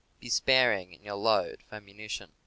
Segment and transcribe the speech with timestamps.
[0.19, 2.31] Be sparing in your load of ammunition.